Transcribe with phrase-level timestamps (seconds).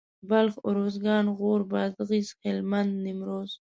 [0.29, 3.49] بلخ اروزګان غور بادغيس هلمند نيمروز